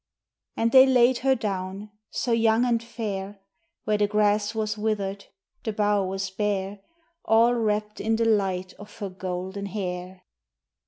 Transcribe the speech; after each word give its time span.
And 0.57 0.71
they 0.71 0.87
laid 0.87 1.19
her 1.19 1.35
down, 1.35 1.91
so 2.09 2.31
young 2.31 2.65
and 2.65 2.81
fair, 2.81 3.39
Where 3.83 3.99
the 3.99 4.07
grass 4.07 4.55
was 4.55 4.75
withered, 4.75 5.25
the 5.63 5.71
bough 5.73 6.07
was 6.07 6.27
bare, 6.31 6.79
All 7.23 7.53
wrapped 7.53 8.01
in 8.01 8.15
the 8.15 8.25
light 8.25 8.73
of 8.79 8.97
her 8.97 9.09
golden 9.11 9.67
hair. 9.67 10.23